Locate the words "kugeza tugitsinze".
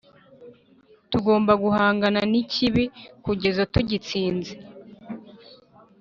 3.23-4.51